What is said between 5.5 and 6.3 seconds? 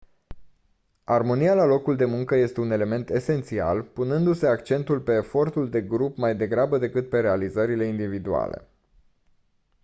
de grup